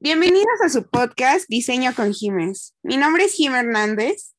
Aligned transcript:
Bienvenidos 0.00 0.60
a 0.64 0.68
su 0.68 0.88
podcast 0.88 1.46
Diseño 1.48 1.92
con 1.92 2.14
Jiménez. 2.14 2.72
Mi 2.84 2.96
nombre 2.96 3.24
es 3.24 3.34
Jim 3.34 3.52
Hernández. 3.52 4.32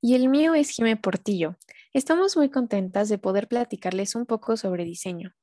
Y 0.00 0.14
el 0.14 0.28
mío 0.28 0.54
es 0.54 0.70
Jimé 0.70 0.96
Portillo. 0.96 1.56
Estamos 1.92 2.36
muy 2.36 2.48
contentas 2.48 3.08
de 3.08 3.18
poder 3.18 3.48
platicarles 3.48 4.14
un 4.14 4.24
poco 4.24 4.56
sobre 4.56 4.84
diseño. 4.84 5.34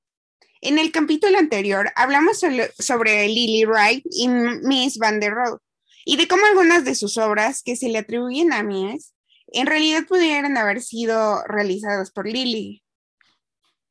En 0.61 0.79
el 0.79 0.93
capítulo 0.93 1.37
anterior 1.37 1.91
hablamos 1.97 2.39
sobre 2.79 3.27
Lily 3.27 3.65
Wright 3.65 4.05
y 4.09 4.29
Miss 4.29 4.97
Van 4.97 5.19
der 5.19 5.33
Rohe 5.33 5.57
y 6.05 6.15
de 6.15 6.29
cómo 6.29 6.45
algunas 6.45 6.85
de 6.85 6.95
sus 6.95 7.17
obras 7.17 7.61
que 7.61 7.75
se 7.75 7.89
le 7.89 7.97
atribuyen 7.97 8.53
a 8.53 8.63
Mies 8.63 9.13
en 9.47 9.67
realidad 9.67 10.05
pudieran 10.07 10.55
haber 10.55 10.79
sido 10.79 11.43
realizadas 11.43 12.11
por 12.11 12.25
Lily. 12.25 12.85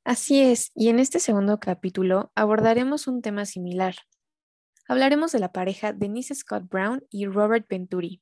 Así 0.05 0.41
es, 0.41 0.71
y 0.75 0.89
en 0.89 1.01
este 1.01 1.21
segundo 1.21 1.61
capítulo 1.61 2.33
abordaremos 2.35 3.07
un 3.07 3.21
tema 3.21 3.45
similar. 3.45 3.95
Hablaremos 4.91 5.31
de 5.31 5.39
la 5.39 5.53
pareja 5.53 5.93
Denise 5.93 6.35
Scott 6.35 6.69
Brown 6.69 7.07
y 7.11 7.27
Robert 7.27 7.65
Venturi. 7.69 8.21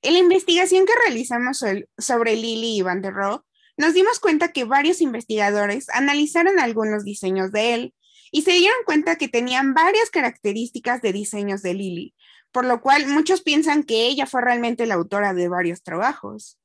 En 0.00 0.12
la 0.12 0.20
investigación 0.20 0.86
que 0.86 0.92
realizamos 1.04 1.64
sobre 1.98 2.36
Lily 2.36 2.76
y 2.76 2.82
Van 2.82 3.02
der 3.02 3.14
Rohe, 3.14 3.40
nos 3.76 3.92
dimos 3.92 4.20
cuenta 4.20 4.52
que 4.52 4.62
varios 4.62 5.00
investigadores 5.00 5.88
analizaron 5.88 6.60
algunos 6.60 7.02
diseños 7.02 7.50
de 7.50 7.74
él 7.74 7.94
y 8.30 8.42
se 8.42 8.52
dieron 8.52 8.78
cuenta 8.86 9.16
que 9.16 9.26
tenían 9.26 9.74
varias 9.74 10.08
características 10.10 11.02
de 11.02 11.12
diseños 11.12 11.62
de 11.62 11.74
Lily, 11.74 12.14
por 12.52 12.64
lo 12.64 12.80
cual 12.80 13.08
muchos 13.08 13.42
piensan 13.42 13.82
que 13.82 14.06
ella 14.06 14.26
fue 14.26 14.40
realmente 14.40 14.86
la 14.86 14.94
autora 14.94 15.34
de 15.34 15.48
varios 15.48 15.82
trabajos. 15.82 16.60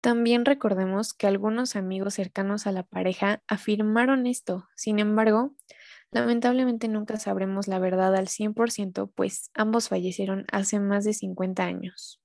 También 0.00 0.44
recordemos 0.44 1.14
que 1.14 1.28
algunos 1.28 1.76
amigos 1.76 2.14
cercanos 2.14 2.66
a 2.66 2.72
la 2.72 2.82
pareja 2.82 3.40
afirmaron 3.46 4.26
esto. 4.26 4.66
Sin 4.74 4.98
embargo, 4.98 5.54
lamentablemente 6.10 6.88
nunca 6.88 7.18
sabremos 7.18 7.68
la 7.68 7.78
verdad 7.78 8.14
al 8.14 8.28
100%, 8.28 9.10
pues 9.14 9.50
ambos 9.54 9.88
fallecieron 9.88 10.46
hace 10.52 10.80
más 10.80 11.04
de 11.04 11.14
50 11.14 11.64
años. 11.64 12.20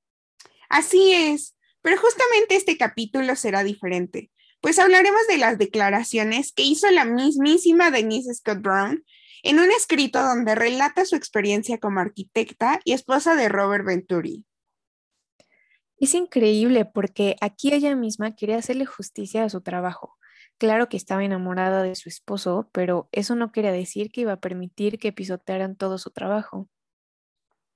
Así 0.70 1.12
es, 1.12 1.56
pero 1.82 1.98
justamente 1.98 2.56
este 2.56 2.78
capítulo 2.78 3.36
será 3.36 3.64
diferente, 3.64 4.32
pues 4.62 4.80
hablaremos 4.80 5.28
de 5.28 5.38
las 5.38 5.58
declaraciones 5.58 6.52
que 6.52 6.64
hizo 6.64 6.90
la 6.90 7.06
mismísima 7.06 7.92
Denise 7.92 8.34
Scott 8.34 8.62
Brown 8.62 9.04
en 9.44 9.60
un 9.60 9.72
escrito 9.72 10.22
donde 10.24 10.56
relata 10.56 11.06
su 11.06 11.16
experiencia 11.16 11.78
como 11.78 12.00
arquitecta 12.00 12.80
y 12.84 12.94
esposa 12.94 13.36
de 13.36 13.48
Robert 13.48 13.86
Venturi. 13.86 14.44
Es 16.00 16.16
increíble 16.16 16.86
porque 16.86 17.36
aquí 17.42 17.72
ella 17.72 17.96
misma 17.96 18.36
quería 18.36 18.58
hacerle 18.58 18.86
justicia 18.86 19.44
a 19.44 19.50
su 19.50 19.62
trabajo. 19.62 20.18
Claro 20.58 20.88
que 20.88 20.98
estaba 20.98 21.24
enamorada 21.24 21.84
de 21.84 21.96
su 21.96 22.10
esposo, 22.10 22.70
pero 22.72 23.10
eso 23.12 23.36
no 23.36 23.52
quería 23.52 23.72
decir 23.72 24.12
que 24.12 24.22
iba 24.22 24.34
a 24.34 24.40
permitir 24.40 25.00
que 25.00 25.12
pisotearan 25.12 25.76
todo 25.76 25.98
su 25.98 26.12
trabajo. 26.12 26.70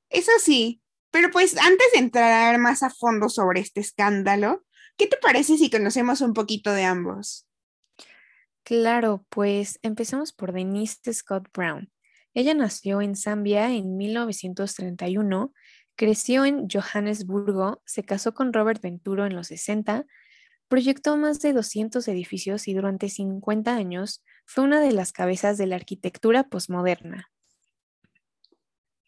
Eso 0.09 0.31
sí, 0.39 0.81
pero 1.11 1.29
pues 1.31 1.57
antes 1.57 1.87
de 1.93 1.99
entrar 1.99 2.57
más 2.57 2.83
a 2.83 2.89
fondo 2.89 3.29
sobre 3.29 3.59
este 3.59 3.81
escándalo, 3.81 4.65
¿qué 4.97 5.07
te 5.07 5.17
parece 5.17 5.57
si 5.57 5.69
conocemos 5.69 6.21
un 6.21 6.33
poquito 6.33 6.71
de 6.71 6.83
ambos? 6.85 7.47
Claro, 8.63 9.25
pues 9.29 9.79
empecemos 9.81 10.31
por 10.31 10.53
Denise 10.53 11.13
Scott 11.13 11.47
Brown. 11.53 11.91
Ella 12.33 12.53
nació 12.53 13.01
en 13.01 13.15
Zambia 13.15 13.73
en 13.73 13.97
1931 13.97 15.53
Creció 15.99 16.45
en 16.45 16.69
Johannesburgo, 16.69 17.81
se 17.85 18.03
casó 18.05 18.33
con 18.33 18.53
Robert 18.53 18.81
Venturo 18.81 19.25
en 19.25 19.35
los 19.35 19.47
60, 19.47 20.05
proyectó 20.69 21.17
más 21.17 21.41
de 21.41 21.51
200 21.51 22.07
edificios 22.07 22.67
y 22.67 22.73
durante 22.73 23.09
50 23.09 23.75
años 23.75 24.23
fue 24.45 24.63
una 24.63 24.79
de 24.79 24.93
las 24.93 25.11
cabezas 25.11 25.57
de 25.57 25.67
la 25.67 25.75
arquitectura 25.75 26.43
posmoderna. 26.43 27.29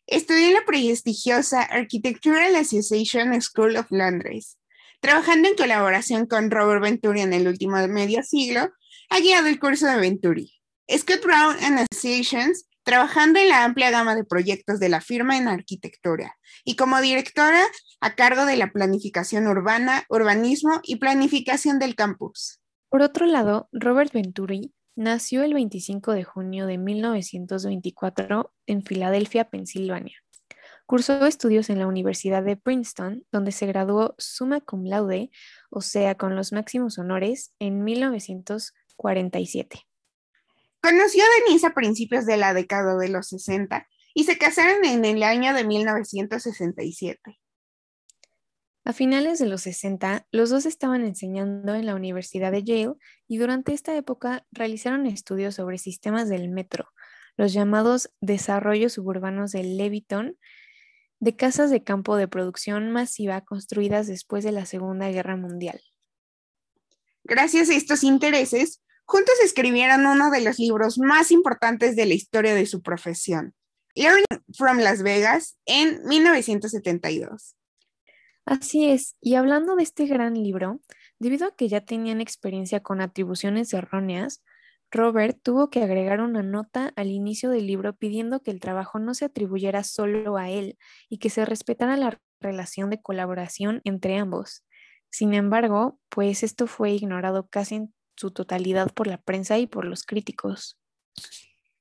Estudió 0.08 0.48
en 0.48 0.54
la 0.56 0.66
prestigiosa 0.66 1.62
Architectural 1.62 2.56
Association 2.56 3.40
School 3.42 3.78
of 3.78 3.86
Londres. 3.92 4.58
Trabajando 5.00 5.48
en 5.48 5.56
colaboración 5.56 6.26
con 6.26 6.52
Robert 6.52 6.82
Venturi 6.82 7.22
en 7.22 7.34
el 7.34 7.48
último 7.48 7.78
medio 7.88 8.22
siglo, 8.24 8.72
ha 9.10 9.20
guiado 9.20 9.48
el 9.48 9.60
curso 9.60 9.88
de 9.88 9.98
Venturi. 9.98 10.52
Scott 10.98 11.24
Brown 11.24 11.56
and 11.64 11.88
Associations 11.90 12.68
trabajando 12.84 13.40
en 13.40 13.50
la 13.50 13.64
amplia 13.64 13.92
gama 13.92 14.16
de 14.16 14.24
proyectos 14.24 14.80
de 14.80 14.90
la 14.90 15.02
firma 15.02 15.38
en 15.38 15.48
arquitectura 15.48 16.38
y 16.64 16.76
como 16.76 17.00
directora 17.02 17.62
a 18.00 18.16
cargo 18.16 18.46
de 18.46 18.58
la 18.58 18.72
planificación 18.72 19.48
urbana, 19.48 20.04
urbanismo 20.10 20.80
y 20.84 20.98
planificación 20.98 21.80
del 21.80 21.96
campus. 21.96 22.60
Por 22.90 23.02
otro 23.02 23.26
lado, 23.26 23.70
Robert 23.72 24.12
Venturi 24.12 24.74
nació 24.96 25.44
el 25.44 25.54
25 25.54 26.12
de 26.14 26.24
junio 26.24 26.68
de 26.68 26.78
1924 26.78 28.54
en 28.68 28.84
Filadelfia, 28.84 29.50
Pensilvania. 29.50 30.18
Cursó 30.86 31.26
estudios 31.26 31.70
en 31.70 31.80
la 31.80 31.88
Universidad 31.88 32.44
de 32.44 32.58
Princeton, 32.58 33.26
donde 33.32 33.54
se 33.54 33.66
graduó 33.66 34.14
summa 34.18 34.60
cum 34.60 34.84
laude, 34.84 35.32
o 35.70 35.80
sea, 35.80 36.16
con 36.16 36.36
los 36.36 36.52
máximos 36.52 36.98
honores, 36.98 37.54
en 37.60 37.86
1947. 37.86 39.88
Conoció 40.82 41.24
a 41.24 41.46
Denise 41.46 41.68
a 41.68 41.74
principios 41.74 42.26
de 42.26 42.38
la 42.38 42.54
década 42.54 42.98
de 42.98 43.10
los 43.10 43.28
60 43.28 43.88
y 44.14 44.24
se 44.24 44.38
casaron 44.38 44.84
en 44.84 45.06
el 45.06 45.24
año 45.24 45.54
de 45.54 45.64
1967. 45.64 47.40
A 48.84 48.94
finales 48.94 49.38
de 49.38 49.46
los 49.46 49.62
60, 49.62 50.28
los 50.32 50.50
dos 50.50 50.66
estaban 50.66 51.06
enseñando 51.06 51.76
en 51.76 51.86
la 51.86 51.94
Universidad 51.94 52.52
de 52.52 52.64
Yale 52.64 52.96
y 53.28 53.38
durante 53.38 53.74
esta 53.74 53.96
época 53.96 54.48
realizaron 54.52 55.06
estudios 55.06 55.56
sobre 55.56 55.78
sistemas 55.78 56.30
del 56.30 56.50
metro, 56.50 56.88
los 57.38 57.54
llamados 57.54 58.12
desarrollos 58.22 58.94
suburbanos 58.94 59.52
de 59.52 59.64
Leviton, 59.64 60.36
de 61.20 61.36
casas 61.36 61.70
de 61.70 61.84
campo 61.84 62.16
de 62.16 62.28
producción 62.28 62.90
masiva 62.90 63.42
construidas 63.42 64.08
después 64.08 64.44
de 64.44 64.52
la 64.52 64.66
Segunda 64.66 65.10
Guerra 65.12 65.38
Mundial. 65.38 65.80
Gracias 67.24 67.70
a 67.70 67.76
estos 67.76 68.04
intereses, 68.04 68.82
Juntos 69.12 69.36
escribieron 69.44 70.06
uno 70.06 70.32
de 70.32 70.40
los 70.40 70.58
libros 70.58 70.98
más 70.98 71.32
importantes 71.32 71.98
de 71.98 72.06
la 72.06 72.14
historia 72.14 72.56
de 72.56 72.66
su 72.66 72.82
profesión, 72.82 73.54
Learning 73.94 74.24
from 74.54 74.78
Las 74.78 75.04
Vegas, 75.04 75.58
en 75.66 76.02
1972. 76.06 77.58
Así 78.46 78.90
es, 78.90 79.18
y 79.20 79.36
hablando 79.36 79.76
de 79.76 79.84
este 79.84 80.06
gran 80.06 80.42
libro, 80.42 80.80
debido 81.20 81.46
a 81.46 81.54
que 81.58 81.68
ya 81.68 81.82
tenían 81.82 82.22
experiencia 82.22 82.80
con 82.80 83.02
atribuciones 83.02 83.74
erróneas, 83.74 84.46
Robert 84.92 85.38
tuvo 85.44 85.70
que 85.70 85.84
agregar 85.84 86.22
una 86.22 86.42
nota 86.42 86.94
al 86.96 87.08
inicio 87.08 87.50
del 87.50 87.68
libro 87.68 87.94
pidiendo 87.94 88.42
que 88.42 88.52
el 88.52 88.62
trabajo 88.62 88.98
no 88.98 89.14
se 89.14 89.26
atribuyera 89.26 89.84
solo 89.84 90.38
a 90.38 90.50
él 90.50 90.78
y 91.10 91.18
que 91.18 91.30
se 91.30 91.44
respetara 91.44 91.98
la 91.98 92.18
relación 92.40 92.90
de 92.90 93.02
colaboración 93.02 93.82
entre 93.84 94.16
ambos. 94.16 94.64
Sin 95.10 95.34
embargo, 95.34 96.00
pues 96.08 96.44
esto 96.44 96.66
fue 96.66 96.92
ignorado 96.92 97.50
casi 97.50 97.76
en 97.76 97.94
su 98.16 98.32
totalidad 98.32 98.92
por 98.94 99.08
la 99.08 99.18
prensa 99.18 99.58
y 99.58 99.68
por 99.68 99.86
los 99.86 100.04
críticos. 100.04 100.80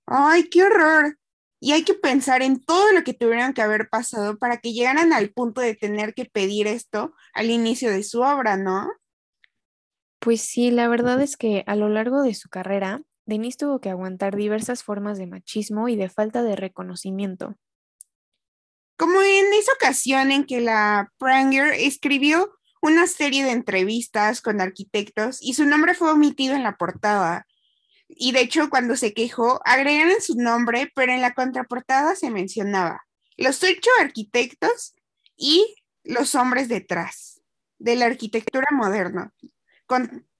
¡Ay, 0.07 0.49
qué 0.49 0.65
horror! 0.65 1.19
Y 1.61 1.73
hay 1.73 1.85
que 1.85 1.95
pensar 1.95 2.43
en 2.43 2.65
todo 2.65 2.91
lo 2.93 3.05
que 3.05 3.13
tuvieron 3.13 3.53
que 3.53 3.61
haber 3.61 3.89
pasado 3.91 4.39
para 4.39 4.57
que 4.57 4.73
llegaran 4.73 5.13
al 5.13 5.31
punto 5.31 5.61
de 5.61 5.75
tener 5.75 6.15
que 6.15 6.25
pedir 6.25 6.67
esto 6.67 7.15
al 7.35 7.51
inicio 7.51 7.91
de 7.91 8.03
su 8.03 8.23
obra, 8.23 8.57
¿no? 8.57 8.91
Pues 10.21 10.41
sí, 10.41 10.71
la 10.71 10.89
verdad 10.89 11.21
es 11.21 11.37
que 11.37 11.65
a 11.67 11.77
lo 11.77 11.89
largo 11.89 12.23
de 12.23 12.35
su 12.35 12.49
carrera, 12.49 13.03
Denise 13.27 13.59
tuvo 13.59 13.81
que 13.81 13.91
aguantar 13.91 14.37
diversas 14.37 14.83
formas 14.83 15.19
de 15.19 15.27
machismo 15.27 15.89
y 15.89 15.97
de 15.97 16.09
falta 16.09 16.43
de 16.43 16.57
reconocimiento. 16.57 17.57
Como 18.97 19.23
en 19.23 19.53
esa 19.55 19.73
ocasión 19.73 20.31
en 20.31 20.45
que 20.45 20.61
la 20.61 21.13
Pranger 21.19 21.73
escribió 21.75 22.59
una 22.81 23.07
serie 23.07 23.45
de 23.45 23.53
entrevistas 23.53 24.41
con 24.41 24.61
arquitectos 24.61 25.39
y 25.41 25.55
su 25.55 25.67
nombre 25.67 25.95
fue 25.95 26.11
omitido 26.11 26.55
en 26.55 26.63
la 26.63 26.77
portada. 26.77 27.47
Y 28.09 28.33
de 28.33 28.41
hecho, 28.41 28.71
cuando 28.71 28.97
se 28.97 29.15
quejó, 29.15 29.61
agregaron 29.65 30.21
su 30.21 30.35
nombre, 30.35 30.91
pero 30.95 31.13
en 31.13 31.21
la 31.21 31.33
contraportada 31.33 32.17
se 32.17 32.31
mencionaba 32.31 33.03
los 33.41 33.63
ocho 33.63 33.91
arquitectos 33.99 34.95
y 35.37 35.75
los 36.05 36.35
hombres 36.35 36.69
detrás 36.69 37.41
de 37.79 37.97
la 37.97 38.07
arquitectura 38.07 38.67
moderna, 38.71 39.33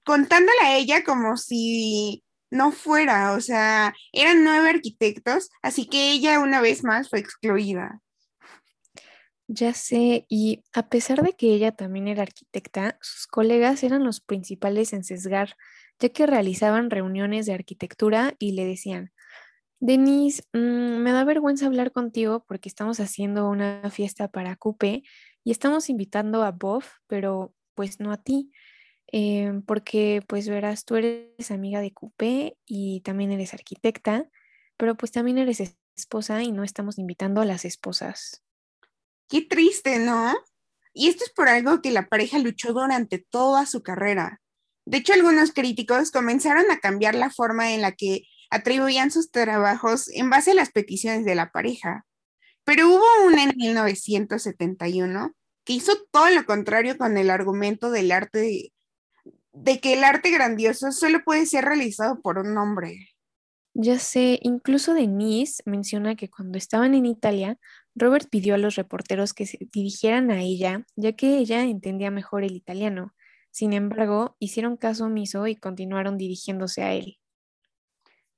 contándola 0.03 0.61
a 0.61 0.75
ella 0.75 1.03
como 1.03 1.35
si 1.37 2.23
no 2.51 2.71
fuera, 2.71 3.33
o 3.33 3.41
sea, 3.41 3.95
eran 4.11 4.43
nueve 4.43 4.69
arquitectos, 4.69 5.49
así 5.63 5.87
que 5.87 6.11
ella 6.11 6.39
una 6.39 6.61
vez 6.61 6.83
más 6.83 7.09
fue 7.09 7.19
excluida. 7.19 8.01
Ya 9.53 9.73
sé, 9.73 10.25
y 10.29 10.63
a 10.73 10.87
pesar 10.87 11.21
de 11.23 11.33
que 11.33 11.53
ella 11.53 11.73
también 11.73 12.07
era 12.07 12.21
arquitecta, 12.23 12.97
sus 13.01 13.27
colegas 13.27 13.83
eran 13.83 14.05
los 14.05 14.21
principales 14.21 14.93
en 14.93 15.03
sesgar, 15.03 15.57
ya 15.99 16.07
que 16.09 16.25
realizaban 16.25 16.89
reuniones 16.89 17.45
de 17.47 17.53
arquitectura 17.53 18.33
y 18.39 18.53
le 18.53 18.65
decían, 18.65 19.11
Denise, 19.79 20.43
mm, 20.53 20.59
me 21.03 21.11
da 21.13 21.25
vergüenza 21.25 21.67
hablar 21.67 21.91
contigo 21.91 22.45
porque 22.47 22.69
estamos 22.69 22.99
haciendo 23.01 23.49
una 23.49 23.89
fiesta 23.91 24.29
para 24.29 24.55
Coupe 24.57 25.03
y 25.43 25.51
estamos 25.51 25.89
invitando 25.89 26.43
a 26.43 26.51
Bob, 26.51 26.83
pero 27.07 27.53
pues 27.75 27.99
no 27.99 28.11
a 28.13 28.17
ti, 28.23 28.51
em, 29.07 29.63
porque 29.63 30.23
pues 30.27 30.49
verás, 30.49 30.85
tú 30.85 30.95
eres 30.97 31.51
amiga 31.51 31.81
de 31.81 31.93
Coupe 31.93 32.57
y 32.65 33.01
también 33.01 33.31
eres 33.31 33.53
arquitecta, 33.53 34.29
pero 34.77 34.95
pues 34.97 35.11
también 35.11 35.39
eres 35.39 35.61
esposa 35.97 36.43
y 36.43 36.51
no 36.53 36.63
estamos 36.63 36.99
invitando 36.99 37.41
a 37.41 37.45
las 37.45 37.65
esposas. 37.65 38.43
Qué 39.31 39.41
triste, 39.41 39.97
¿no? 39.97 40.35
Y 40.93 41.07
esto 41.07 41.23
es 41.23 41.31
por 41.31 41.47
algo 41.47 41.81
que 41.81 41.91
la 41.91 42.09
pareja 42.09 42.37
luchó 42.37 42.73
durante 42.73 43.17
toda 43.17 43.65
su 43.65 43.81
carrera. 43.81 44.41
De 44.85 44.97
hecho, 44.97 45.13
algunos 45.13 45.53
críticos 45.53 46.11
comenzaron 46.11 46.69
a 46.69 46.79
cambiar 46.79 47.15
la 47.15 47.29
forma 47.29 47.71
en 47.71 47.81
la 47.81 47.93
que 47.93 48.23
atribuían 48.49 49.09
sus 49.09 49.31
trabajos 49.31 50.09
en 50.09 50.29
base 50.29 50.51
a 50.51 50.55
las 50.55 50.71
peticiones 50.71 51.23
de 51.23 51.35
la 51.35 51.49
pareja. 51.49 52.05
Pero 52.65 52.89
hubo 52.89 53.05
una 53.25 53.45
en 53.45 53.53
1971 53.55 55.33
que 55.63 55.73
hizo 55.73 55.93
todo 56.11 56.29
lo 56.29 56.45
contrario 56.45 56.97
con 56.97 57.17
el 57.17 57.29
argumento 57.29 57.89
del 57.89 58.11
arte, 58.11 58.73
de, 59.53 59.79
que 59.79 59.93
el 59.93 60.03
arte 60.03 60.29
grandioso 60.31 60.91
solo 60.91 61.23
puede 61.23 61.45
ser 61.45 61.63
realizado 61.63 62.19
por 62.21 62.37
un 62.37 62.57
hombre. 62.57 63.07
Ya 63.73 63.97
sé, 63.97 64.39
incluso 64.41 64.93
Denise 64.93 65.63
menciona 65.65 66.17
que 66.17 66.29
cuando 66.29 66.57
estaban 66.57 66.93
en 66.95 67.05
Italia, 67.05 67.57
Robert 67.95 68.29
pidió 68.29 68.55
a 68.55 68.57
los 68.57 68.75
reporteros 68.75 69.33
que 69.33 69.45
se 69.45 69.57
dirigieran 69.71 70.31
a 70.31 70.41
ella, 70.41 70.85
ya 70.95 71.13
que 71.13 71.37
ella 71.37 71.63
entendía 71.63 72.11
mejor 72.11 72.43
el 72.43 72.55
italiano. 72.55 73.13
Sin 73.51 73.73
embargo, 73.73 74.37
hicieron 74.39 74.77
caso 74.77 75.05
omiso 75.05 75.45
y 75.47 75.55
continuaron 75.55 76.17
dirigiéndose 76.17 76.83
a 76.83 76.93
él. 76.93 77.19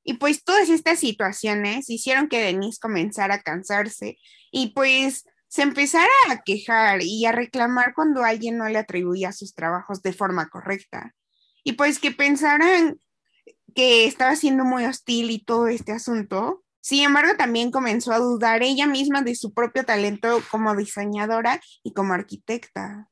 Y 0.04 0.16
pues 0.16 0.44
todas 0.44 0.70
estas 0.70 1.00
situaciones 1.00 1.90
hicieron 1.90 2.28
que 2.28 2.42
Denise 2.42 2.80
comenzara 2.82 3.36
a 3.36 3.42
cansarse 3.42 4.18
y 4.52 4.74
pues 4.74 5.26
se 5.48 5.62
empezara 5.62 6.10
a 6.30 6.42
quejar 6.42 7.04
y 7.04 7.26
a 7.26 7.32
reclamar 7.32 7.94
cuando 7.94 8.24
alguien 8.24 8.58
no 8.58 8.68
le 8.68 8.80
atribuía 8.80 9.32
sus 9.32 9.54
trabajos 9.54 10.02
de 10.02 10.12
forma 10.12 10.50
correcta. 10.50 11.14
Y 11.64 11.74
pues 11.74 12.00
que 12.00 12.12
pensaran 12.12 13.00
que 13.76 14.06
estaba 14.06 14.36
siendo 14.36 14.66
muy 14.66 14.86
hostil 14.86 15.32
y 15.32 15.40
todo 15.44 15.68
este 15.68 15.92
asunto. 15.92 16.63
Sin 16.84 17.02
embargo, 17.02 17.32
también 17.38 17.72
comenzó 17.72 18.12
a 18.12 18.20
dudar 18.20 18.62
ella 18.62 18.88
misma 18.88 19.22
de 19.22 19.36
su 19.36 19.54
propio 19.54 19.86
talento 19.86 20.42
como 20.52 20.76
diseñadora 20.76 21.62
y 21.82 21.94
como 21.94 22.14
arquitecta. 22.14 23.10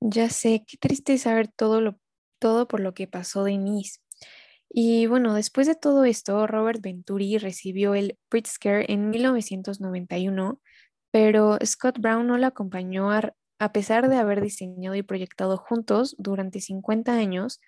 Ya 0.00 0.28
sé, 0.28 0.62
qué 0.68 0.76
triste 0.76 1.16
saber 1.16 1.48
todo, 1.48 1.80
lo, 1.80 1.98
todo 2.38 2.68
por 2.68 2.80
lo 2.80 2.92
que 2.92 3.06
pasó 3.06 3.44
Denise. 3.44 4.00
Y 4.68 5.06
bueno, 5.06 5.32
después 5.32 5.66
de 5.66 5.74
todo 5.74 6.04
esto, 6.04 6.46
Robert 6.46 6.82
Venturi 6.82 7.38
recibió 7.38 7.94
el 7.94 8.18
Pritzker 8.28 8.90
en 8.90 9.08
1991, 9.08 10.60
pero 11.10 11.56
Scott 11.64 11.98
Brown 11.98 12.26
no 12.26 12.36
la 12.36 12.48
acompañó 12.48 13.10
a, 13.10 13.32
pesar 13.72 14.10
de 14.10 14.16
haber 14.16 14.42
diseñado 14.42 14.94
y 14.96 15.02
proyectado 15.02 15.56
juntos 15.56 16.14
durante 16.18 16.60
50 16.60 17.14
años, 17.14 17.62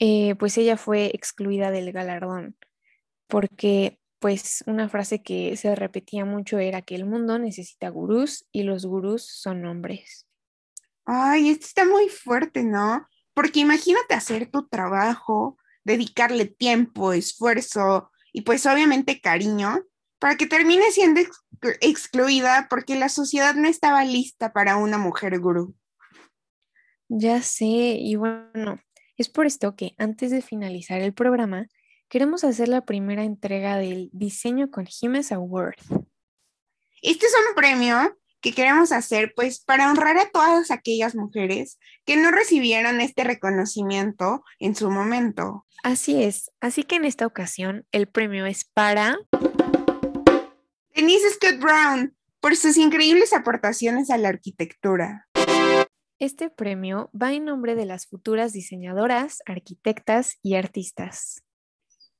eh, 0.00 0.34
pues 0.34 0.58
ella 0.58 0.76
fue 0.76 1.12
excluida 1.14 1.70
del 1.70 1.92
galardón, 1.92 2.56
porque 3.34 3.98
pues 4.20 4.62
una 4.68 4.88
frase 4.88 5.20
que 5.20 5.56
se 5.56 5.74
repetía 5.74 6.24
mucho 6.24 6.60
era 6.60 6.82
que 6.82 6.94
el 6.94 7.04
mundo 7.04 7.36
necesita 7.36 7.88
gurús 7.88 8.46
y 8.52 8.62
los 8.62 8.86
gurús 8.86 9.26
son 9.26 9.66
hombres. 9.66 10.28
Ay, 11.04 11.48
esto 11.48 11.66
está 11.66 11.84
muy 11.84 12.08
fuerte, 12.08 12.62
¿no? 12.62 13.08
Porque 13.34 13.58
imagínate 13.58 14.14
hacer 14.14 14.48
tu 14.52 14.68
trabajo, 14.68 15.58
dedicarle 15.82 16.44
tiempo, 16.44 17.12
esfuerzo 17.12 18.12
y 18.32 18.42
pues 18.42 18.66
obviamente 18.66 19.20
cariño 19.20 19.82
para 20.20 20.36
que 20.36 20.46
termine 20.46 20.92
siendo 20.92 21.20
excluida 21.80 22.68
porque 22.70 22.94
la 22.94 23.08
sociedad 23.08 23.56
no 23.56 23.66
estaba 23.66 24.04
lista 24.04 24.52
para 24.52 24.76
una 24.76 24.96
mujer 24.96 25.40
gurú. 25.40 25.74
Ya 27.08 27.42
sé, 27.42 27.96
y 27.98 28.14
bueno, 28.14 28.78
es 29.16 29.28
por 29.28 29.46
esto 29.46 29.74
que 29.74 29.96
antes 29.98 30.30
de 30.30 30.40
finalizar 30.40 31.00
el 31.00 31.14
programa, 31.14 31.66
queremos 32.14 32.44
hacer 32.44 32.68
la 32.68 32.84
primera 32.84 33.24
entrega 33.24 33.76
del 33.76 34.08
Diseño 34.12 34.70
con 34.70 34.86
Jiménez 34.86 35.32
Award. 35.32 35.74
Este 37.02 37.26
es 37.26 37.34
un 37.48 37.56
premio 37.56 38.16
que 38.40 38.52
queremos 38.52 38.92
hacer 38.92 39.32
pues 39.34 39.58
para 39.58 39.90
honrar 39.90 40.16
a 40.18 40.30
todas 40.30 40.70
aquellas 40.70 41.16
mujeres 41.16 41.76
que 42.04 42.16
no 42.16 42.30
recibieron 42.30 43.00
este 43.00 43.24
reconocimiento 43.24 44.44
en 44.60 44.76
su 44.76 44.92
momento. 44.92 45.66
Así 45.82 46.22
es, 46.22 46.52
así 46.60 46.84
que 46.84 46.94
en 46.94 47.04
esta 47.04 47.26
ocasión 47.26 47.84
el 47.90 48.06
premio 48.06 48.46
es 48.46 48.64
para 48.64 49.18
Denise 50.94 51.30
Scott 51.30 51.58
Brown 51.58 52.16
por 52.38 52.54
sus 52.54 52.76
increíbles 52.76 53.32
aportaciones 53.32 54.10
a 54.10 54.18
la 54.18 54.28
arquitectura. 54.28 55.26
Este 56.20 56.48
premio 56.48 57.10
va 57.12 57.32
en 57.32 57.44
nombre 57.44 57.74
de 57.74 57.86
las 57.86 58.06
futuras 58.06 58.52
diseñadoras, 58.52 59.42
arquitectas 59.46 60.38
y 60.42 60.54
artistas. 60.54 61.44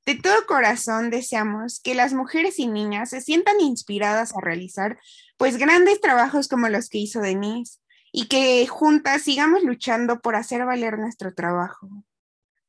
De 0.06 0.14
todo 0.16 0.46
corazón 0.46 1.10
deseamos 1.10 1.80
que 1.80 1.94
las 1.94 2.12
mujeres 2.12 2.58
y 2.58 2.66
niñas 2.66 3.10
se 3.10 3.22
sientan 3.22 3.60
inspiradas 3.60 4.36
a 4.36 4.40
realizar 4.40 4.98
pues 5.38 5.56
grandes 5.56 6.00
trabajos 6.00 6.48
como 6.48 6.68
los 6.68 6.88
que 6.88 6.98
hizo 6.98 7.20
Denise 7.20 7.78
y 8.12 8.26
que 8.26 8.66
juntas 8.66 9.22
sigamos 9.22 9.62
luchando 9.62 10.20
por 10.20 10.36
hacer 10.36 10.64
valer 10.66 10.98
nuestro 10.98 11.34
trabajo. 11.34 11.88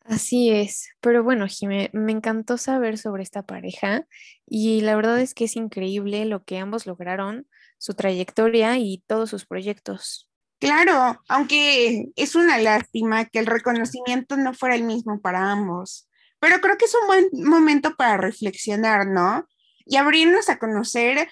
Así 0.06 0.52
es, 0.52 0.88
pero 1.02 1.24
bueno, 1.24 1.48
Jimé, 1.48 1.90
me 1.92 2.12
encantó 2.12 2.58
saber 2.58 2.98
sobre 3.00 3.24
esta 3.24 3.42
pareja 3.42 4.06
y 4.46 4.82
la 4.82 4.96
verdad 4.96 5.20
es 5.20 5.34
que 5.34 5.46
es 5.46 5.56
increíble 5.56 6.26
lo 6.26 6.44
que 6.44 6.60
ambos 6.60 6.86
lograron, 6.86 7.48
su 7.80 7.96
trayectoria 7.96 8.78
y 8.78 9.04
todos 9.08 9.32
sus 9.32 9.46
proyectos. 9.46 10.30
Claro, 10.60 11.22
aunque 11.28 12.12
es 12.16 12.36
una 12.36 12.60
lástima 12.60 13.26
que 13.26 13.40
el 13.40 13.46
reconocimiento 13.46 14.38
no 14.38 14.54
fuera 14.54 14.76
el 14.76 14.84
mismo 14.84 15.20
para 15.22 15.52
ambos. 15.52 16.08
Pero 16.46 16.62
creo 16.62 16.78
que 16.78 16.86
es 16.86 16.94
un 16.94 17.08
buen 17.08 17.50
momento 17.50 17.96
para 17.96 18.18
reflexionar, 18.18 19.08
¿no? 19.08 19.48
Y 19.84 19.96
abrirnos 19.96 20.48
a 20.48 20.60
conocer 20.60 21.28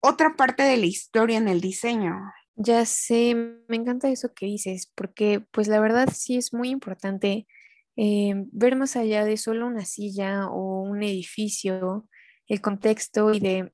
otra 0.00 0.34
parte 0.34 0.64
de 0.64 0.76
la 0.76 0.86
historia 0.86 1.38
en 1.38 1.46
el 1.46 1.60
diseño. 1.60 2.16
Ya 2.56 2.84
sé, 2.84 3.36
me 3.68 3.76
encanta 3.76 4.08
eso 4.08 4.34
que 4.34 4.46
dices, 4.46 4.90
porque 4.96 5.46
pues 5.52 5.68
la 5.68 5.78
verdad 5.78 6.08
sí 6.12 6.36
es 6.36 6.52
muy 6.52 6.70
importante 6.70 7.46
eh, 7.94 8.34
ver 8.50 8.74
más 8.74 8.96
allá 8.96 9.24
de 9.24 9.36
solo 9.36 9.64
una 9.64 9.84
silla 9.84 10.48
o 10.48 10.82
un 10.82 11.04
edificio, 11.04 12.08
el 12.48 12.60
contexto 12.60 13.32
y 13.32 13.38
de 13.38 13.72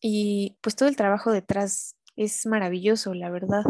y 0.00 0.58
pues 0.60 0.74
todo 0.74 0.88
el 0.88 0.96
trabajo 0.96 1.30
detrás 1.30 1.94
es 2.16 2.46
maravilloso, 2.46 3.14
la 3.14 3.30
verdad. 3.30 3.62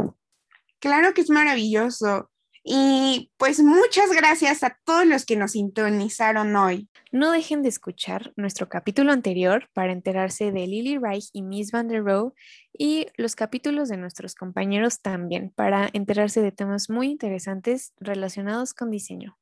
Claro 0.78 1.12
que 1.12 1.20
es 1.20 1.28
maravilloso. 1.28 2.30
Y 2.68 3.30
pues 3.36 3.60
muchas 3.60 4.10
gracias 4.10 4.64
a 4.64 4.76
todos 4.84 5.06
los 5.06 5.24
que 5.24 5.36
nos 5.36 5.52
sintonizaron 5.52 6.56
hoy. 6.56 6.88
No 7.12 7.30
dejen 7.30 7.62
de 7.62 7.68
escuchar 7.68 8.32
nuestro 8.34 8.68
capítulo 8.68 9.12
anterior 9.12 9.68
para 9.72 9.92
enterarse 9.92 10.50
de 10.50 10.66
Lily 10.66 10.98
Reich 10.98 11.28
y 11.32 11.42
Miss 11.42 11.70
Van 11.70 11.86
der 11.86 12.02
Rohe 12.02 12.32
y 12.76 13.06
los 13.16 13.36
capítulos 13.36 13.88
de 13.88 13.98
nuestros 13.98 14.34
compañeros 14.34 15.00
también 15.00 15.52
para 15.54 15.88
enterarse 15.92 16.42
de 16.42 16.50
temas 16.50 16.90
muy 16.90 17.06
interesantes 17.06 17.92
relacionados 17.98 18.74
con 18.74 18.90
diseño. 18.90 19.38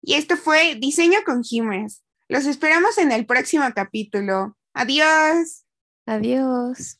Y 0.00 0.14
esto 0.14 0.36
fue 0.36 0.76
Diseño 0.76 1.18
con 1.26 1.42
Jiménez. 1.42 2.04
Los 2.28 2.46
esperamos 2.46 2.98
en 2.98 3.10
el 3.10 3.26
próximo 3.26 3.64
capítulo. 3.74 4.56
Adiós. 4.74 5.64
Adiós. 6.06 6.97